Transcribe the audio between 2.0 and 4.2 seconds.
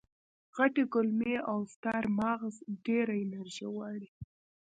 ماغز ډېره انرژي غواړي.